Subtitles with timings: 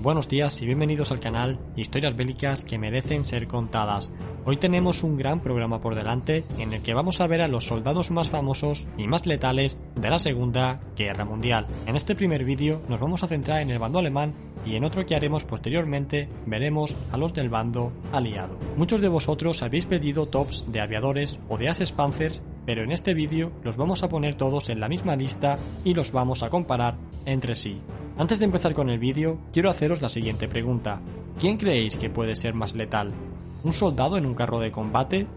[0.00, 4.12] Buenos días y bienvenidos al canal Historias bélicas que merecen ser contadas.
[4.44, 7.66] Hoy tenemos un gran programa por delante en el que vamos a ver a los
[7.66, 11.66] soldados más famosos y más letales de la Segunda Guerra Mundial.
[11.86, 14.34] En este primer vídeo nos vamos a centrar en el bando alemán
[14.64, 18.56] y en otro que haremos posteriormente veremos a los del bando aliado.
[18.76, 23.14] Muchos de vosotros habéis pedido tops de aviadores o de ases panzers, pero en este
[23.14, 26.94] vídeo los vamos a poner todos en la misma lista y los vamos a comparar
[27.26, 27.80] entre sí.
[28.18, 31.00] Antes de empezar con el vídeo, quiero haceros la siguiente pregunta.
[31.38, 33.12] ¿Quién creéis que puede ser más letal?
[33.62, 35.28] ¿Un soldado en un carro de combate?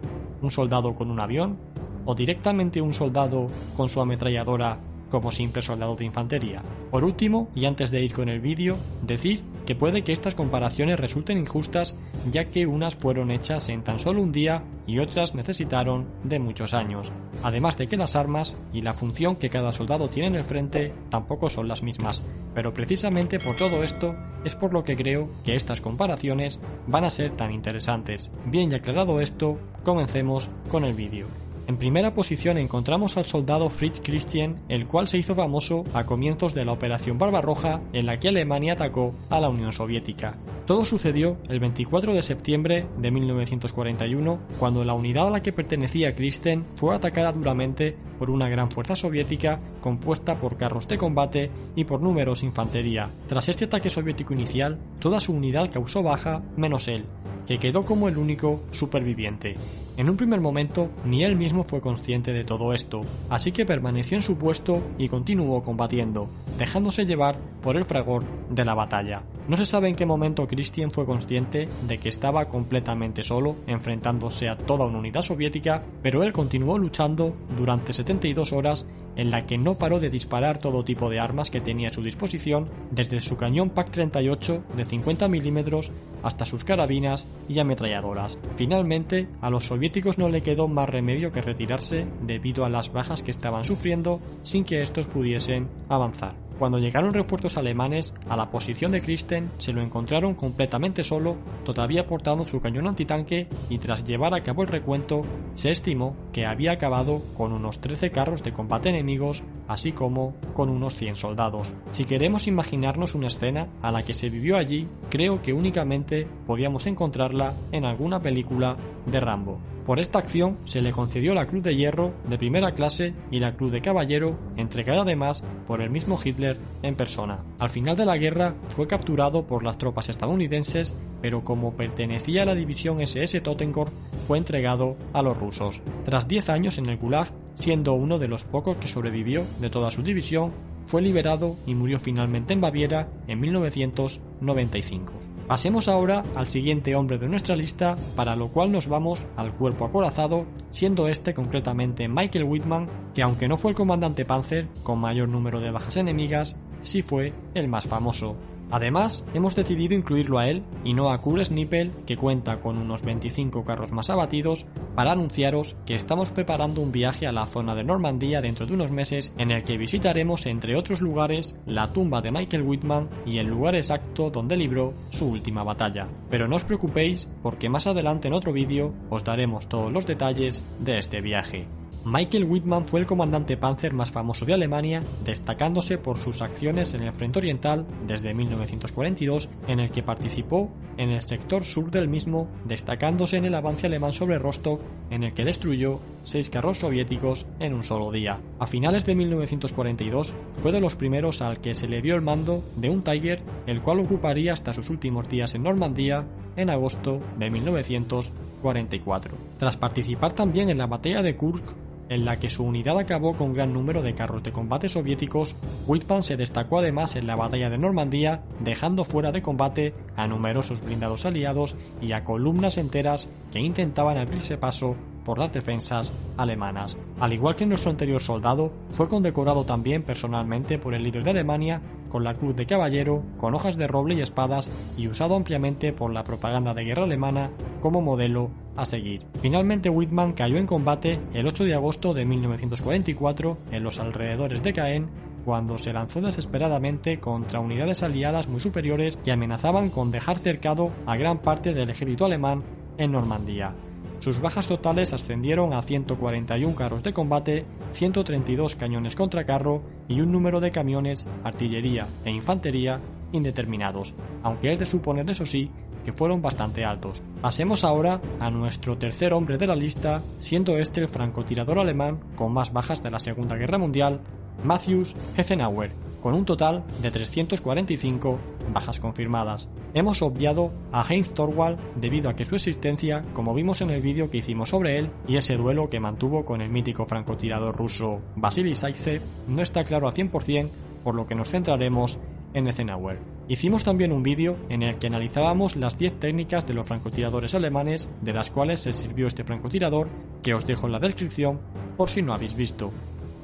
[0.41, 1.59] ¿Un soldado con un avión?
[2.05, 4.79] ¿O directamente un soldado con su ametralladora
[5.11, 6.63] como simple soldado de infantería.
[6.89, 10.99] Por último, y antes de ir con el vídeo, decir que puede que estas comparaciones
[10.99, 11.95] resulten injustas
[12.31, 16.73] ya que unas fueron hechas en tan solo un día y otras necesitaron de muchos
[16.73, 17.11] años.
[17.43, 20.93] Además de que las armas y la función que cada soldado tiene en el frente
[21.09, 22.23] tampoco son las mismas,
[22.53, 27.09] pero precisamente por todo esto es por lo que creo que estas comparaciones van a
[27.09, 28.31] ser tan interesantes.
[28.45, 31.27] Bien y aclarado esto, comencemos con el vídeo.
[31.71, 36.53] En primera posición encontramos al soldado Fritz Christian, el cual se hizo famoso a comienzos
[36.53, 40.35] de la Operación Barbarroja en la que Alemania atacó a la Unión Soviética.
[40.65, 46.15] Todo sucedió el 24 de septiembre de 1941, cuando la unidad a la que pertenecía
[46.15, 51.83] Christian fue atacada duramente por una gran fuerza soviética compuesta por carros de combate y
[51.83, 53.09] por números infantería.
[53.27, 57.05] Tras este ataque soviético inicial, toda su unidad causó baja menos él,
[57.47, 59.55] que quedó como el único superviviente.
[59.97, 64.15] En un primer momento, ni él mismo fue consciente de todo esto, así que permaneció
[64.15, 69.23] en su puesto y continuó combatiendo, dejándose llevar por el fragor de la batalla.
[69.47, 74.47] No se sabe en qué momento Christian fue consciente de que estaba completamente solo, enfrentándose
[74.47, 78.85] a toda una unidad soviética, pero él continuó luchando durante 72 horas
[79.15, 82.01] en la que no paró de disparar todo tipo de armas que tenía a su
[82.01, 85.91] disposición, desde su cañón PAC-38 de 50 milímetros
[86.23, 88.37] hasta sus carabinas y ametralladoras.
[88.55, 93.23] Finalmente, a los soviéticos no le quedó más remedio que retirarse debido a las bajas
[93.23, 96.40] que estaban sufriendo sin que estos pudiesen avanzar.
[96.61, 102.05] Cuando llegaron refuerzos alemanes a la posición de Christen, se lo encontraron completamente solo, todavía
[102.05, 105.23] portando su cañón antitanque y tras llevar a cabo el recuento,
[105.55, 110.69] se estimó que había acabado con unos 13 carros de combate enemigos, así como con
[110.69, 111.73] unos 100 soldados.
[111.91, 116.85] Si queremos imaginarnos una escena a la que se vivió allí, creo que únicamente podíamos
[116.87, 119.59] encontrarla en alguna película de Rambo.
[119.85, 123.55] Por esta acción se le concedió la Cruz de Hierro de primera clase y la
[123.55, 127.39] Cruz de Caballero, entregada además por el mismo Hitler en persona.
[127.57, 132.45] Al final de la guerra fue capturado por las tropas estadounidenses, pero como pertenecía a
[132.45, 133.91] la división SS Totenkopf,
[134.27, 135.81] fue entregado a los rusos.
[136.05, 139.91] Tras 10 años en el Gulag, siendo uno de los pocos que sobrevivió de toda
[139.91, 140.51] su división,
[140.87, 145.13] fue liberado y murió finalmente en Baviera en 1995.
[145.47, 149.85] Pasemos ahora al siguiente hombre de nuestra lista, para lo cual nos vamos al cuerpo
[149.85, 155.27] acorazado, siendo este concretamente Michael Whitman, que aunque no fue el comandante Panzer con mayor
[155.27, 158.37] número de bajas enemigas, sí fue el más famoso.
[158.71, 163.03] Además, hemos decidido incluirlo a él y no a Kurt Snippel, que cuenta con unos
[163.03, 164.65] 25 carros más abatidos,
[164.95, 168.91] para anunciaros que estamos preparando un viaje a la zona de Normandía dentro de unos
[168.91, 173.47] meses en el que visitaremos, entre otros lugares, la tumba de Michael Whitman y el
[173.47, 176.07] lugar exacto donde libró su última batalla.
[176.29, 180.63] Pero no os preocupéis porque más adelante en otro vídeo os daremos todos los detalles
[180.79, 181.67] de este viaje.
[182.03, 187.03] Michael Whitman fue el comandante Panzer más famoso de Alemania, destacándose por sus acciones en
[187.03, 192.47] el frente oriental desde 1942, en el que participó en el sector sur del mismo,
[192.65, 194.79] destacándose en el avance alemán sobre Rostov,
[195.11, 198.39] en el que destruyó seis carros soviéticos en un solo día.
[198.57, 200.33] A finales de 1942
[200.63, 203.81] fue de los primeros al que se le dio el mando de un Tiger, el
[203.81, 206.25] cual ocuparía hasta sus últimos días en Normandía
[206.55, 209.35] en agosto de 1944.
[209.59, 211.63] Tras participar también en la batalla de Kursk,
[212.11, 215.55] en la que su unidad acabó con gran número de carros de combate soviéticos,
[215.87, 220.81] Whitman se destacó además en la batalla de Normandía, dejando fuera de combate a numerosos
[220.81, 226.97] blindados aliados y a columnas enteras que intentaban abrirse paso por las defensas alemanas.
[227.19, 231.81] Al igual que nuestro anterior soldado, fue condecorado también personalmente por el líder de Alemania
[232.09, 236.11] con la cruz de caballero, con hojas de roble y espadas y usado ampliamente por
[236.11, 239.25] la propaganda de guerra alemana como modelo a seguir.
[239.41, 244.73] Finalmente Whitman cayó en combate el 8 de agosto de 1944 en los alrededores de
[244.73, 245.09] Caen
[245.45, 251.17] cuando se lanzó desesperadamente contra unidades aliadas muy superiores que amenazaban con dejar cercado a
[251.17, 252.63] gran parte del ejército alemán
[252.97, 253.73] en Normandía.
[254.21, 260.31] Sus bajas totales ascendieron a 141 carros de combate, 132 cañones contra carro y un
[260.31, 263.01] número de camiones, artillería e infantería
[263.31, 264.13] indeterminados,
[264.43, 265.71] aunque es de suponer eso sí
[266.05, 267.23] que fueron bastante altos.
[267.41, 272.53] Pasemos ahora a nuestro tercer hombre de la lista, siendo este el francotirador alemán con
[272.53, 274.21] más bajas de la Segunda Guerra Mundial,
[274.63, 278.37] Matthews Hefenauer, con un total de 345
[278.73, 279.69] bajas confirmadas.
[279.93, 284.29] Hemos obviado a Heinz Torwald debido a que su existencia, como vimos en el vídeo
[284.29, 288.75] que hicimos sobre él, y ese duelo que mantuvo con el mítico francotirador ruso Vasily
[288.75, 290.69] Zaitsev, no está claro al 100%,
[291.03, 292.17] por lo que nos centraremos
[292.53, 293.19] en Eisenhower.
[293.47, 298.09] Hicimos también un vídeo en el que analizábamos las 10 técnicas de los francotiradores alemanes
[298.21, 300.07] de las cuales se sirvió este francotirador,
[300.41, 301.59] que os dejo en la descripción
[301.97, 302.91] por si no habéis visto.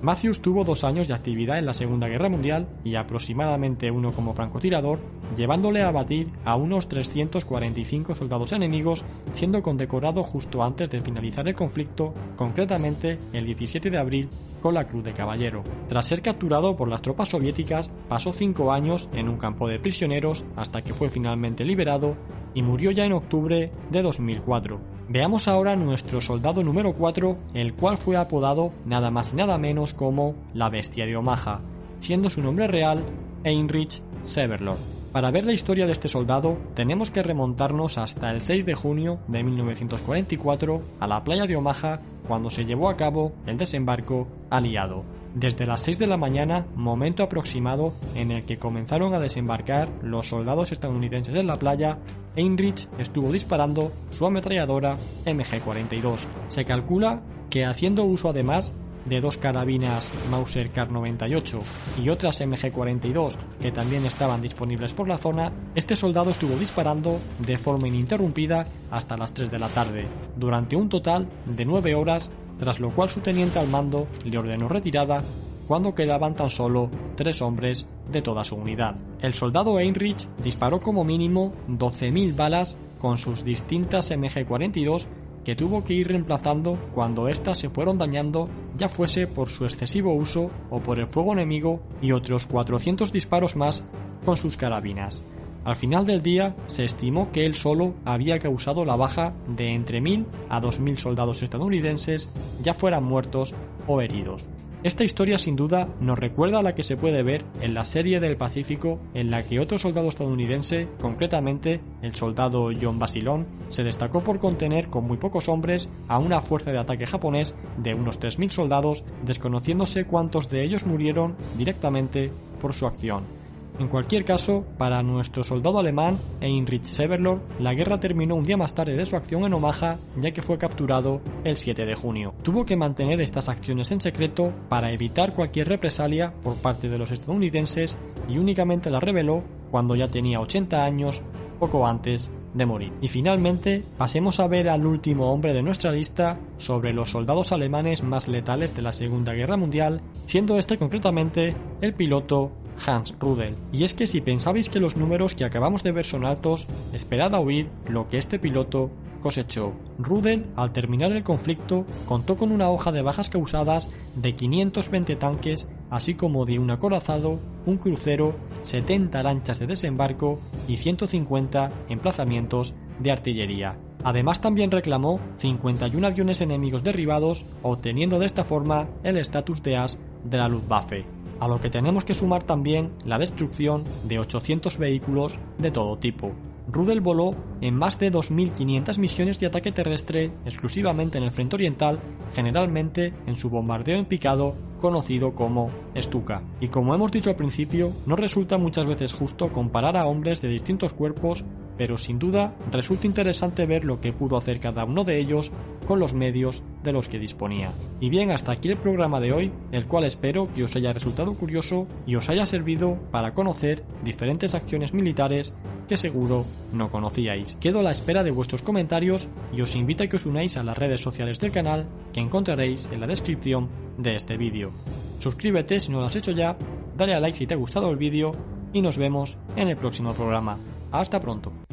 [0.02, 4.34] Matthews tuvo dos años de actividad en la Segunda Guerra Mundial y aproximadamente uno como
[4.34, 5.00] francotirador,
[5.36, 9.04] llevándole a batir a unos 345 soldados enemigos,
[9.34, 14.30] siendo condecorado justo antes de finalizar el conflicto, concretamente el 17 de abril
[14.72, 15.64] la Cruz de Caballero.
[15.88, 20.44] Tras ser capturado por las tropas soviéticas, pasó cinco años en un campo de prisioneros
[20.56, 22.16] hasta que fue finalmente liberado
[22.54, 24.80] y murió ya en octubre de 2004.
[25.10, 29.94] Veamos ahora nuestro soldado número 4, el cual fue apodado nada más y nada menos
[29.94, 31.62] como la Bestia de Omaha,
[32.00, 33.04] siendo su nombre real
[33.44, 34.97] Heinrich Severlord.
[35.18, 39.18] Para ver la historia de este soldado tenemos que remontarnos hasta el 6 de junio
[39.28, 45.06] de 1944 a la playa de Omaha cuando se llevó a cabo el desembarco aliado.
[45.34, 50.30] Desde las 6 de la mañana, momento aproximado en el que comenzaron a desembarcar los
[50.30, 51.98] soldados estadounidenses en la playa,
[52.36, 56.26] Heinrich estuvo disparando su ametralladora MG-42.
[56.50, 58.72] Se calcula que haciendo uso además
[59.08, 61.60] de dos carabinas Mauser Kar 98
[62.04, 67.58] y otras MG42 que también estaban disponibles por la zona, este soldado estuvo disparando de
[67.58, 72.80] forma ininterrumpida hasta las 3 de la tarde, durante un total de 9 horas, tras
[72.80, 75.22] lo cual su teniente al mando le ordenó retirada
[75.68, 78.96] cuando quedaban tan solo tres hombres de toda su unidad.
[79.22, 85.06] El soldado Heinrich disparó como mínimo 12.000 balas con sus distintas MG-42
[85.48, 90.14] que tuvo que ir reemplazando cuando éstas se fueron dañando, ya fuese por su excesivo
[90.14, 93.86] uso o por el fuego enemigo y otros 400 disparos más
[94.26, 95.24] con sus carabinas.
[95.64, 100.02] Al final del día se estimó que él solo había causado la baja de entre
[100.02, 102.30] 1.000 a 2.000 soldados estadounidenses,
[102.62, 103.56] ya fueran muertos
[103.88, 104.44] o heridos.
[104.88, 108.22] Esta historia sin duda nos recuerda a la que se puede ver en la serie
[108.22, 114.24] del Pacífico en la que otro soldado estadounidense, concretamente el soldado John Basilón, se destacó
[114.24, 118.50] por contener con muy pocos hombres a una fuerza de ataque japonés de unos 3.000
[118.50, 122.32] soldados, desconociéndose cuántos de ellos murieron directamente
[122.62, 123.37] por su acción.
[123.80, 128.74] En cualquier caso, para nuestro soldado alemán, Heinrich Severlord, la guerra terminó un día más
[128.74, 132.34] tarde de su acción en Omaha, ya que fue capturado el 7 de junio.
[132.42, 137.12] Tuvo que mantener estas acciones en secreto para evitar cualquier represalia por parte de los
[137.12, 137.98] estadounidenses
[138.28, 141.22] y únicamente la reveló cuando ya tenía 80 años,
[141.60, 142.94] poco antes de morir.
[143.02, 148.02] Y finalmente, pasemos a ver al último hombre de nuestra lista sobre los soldados alemanes
[148.02, 152.52] más letales de la Segunda Guerra Mundial, siendo este concretamente el piloto
[152.86, 153.56] Hans Rudel.
[153.72, 157.36] Y es que si pensabais que los números que acabamos de ver son altos, esperad
[157.36, 158.92] a oír lo que este piloto
[159.22, 159.74] cosechó.
[159.98, 165.68] Rudel, al terminar el conflicto, contó con una hoja de bajas causadas de 520 tanques,
[165.90, 173.12] así como de un acorazado, un crucero, 70 lanchas de desembarco y 150 emplazamientos de
[173.12, 173.78] artillería.
[174.04, 180.00] Además también reclamó 51 aviones enemigos derribados, obteniendo de esta forma el estatus de as
[180.24, 185.40] de la Luftwaffe a lo que tenemos que sumar también la destrucción de 800 vehículos
[185.58, 186.34] de todo tipo.
[186.70, 192.00] Rudel voló en más de 2.500 misiones de ataque terrestre exclusivamente en el frente oriental,
[192.34, 196.44] generalmente en su bombardeo en picado conocido como Stuka.
[196.60, 200.50] Y como hemos dicho al principio, no resulta muchas veces justo comparar a hombres de
[200.50, 201.46] distintos cuerpos,
[201.78, 205.52] pero sin duda resulta interesante ver lo que pudo hacer cada uno de ellos
[205.88, 207.72] con los medios de los que disponía.
[208.00, 211.34] Y bien, hasta aquí el programa de hoy, el cual espero que os haya resultado
[211.34, 215.54] curioso y os haya servido para conocer diferentes acciones militares
[215.88, 217.56] que seguro no conocíais.
[217.60, 220.64] Quedo a la espera de vuestros comentarios y os invito a que os unáis a
[220.64, 224.72] las redes sociales del canal que encontraréis en la descripción de este vídeo.
[225.20, 226.58] Suscríbete si no lo has hecho ya,
[226.96, 228.36] dale a like si te ha gustado el vídeo
[228.74, 230.58] y nos vemos en el próximo programa.
[230.92, 231.67] Hasta pronto.